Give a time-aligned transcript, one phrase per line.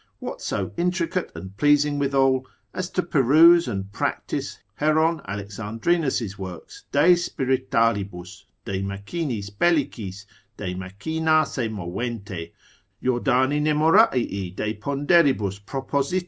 [0.17, 7.13] What so intricate and pleasing withal, as to peruse and practise Heron Alexandrinus's works, de
[7.13, 10.25] spiritalibus, de machinis bellicis,
[10.57, 12.51] de machina se movente,
[13.03, 16.19] Jordani Nemorarii de ponderibus proposit.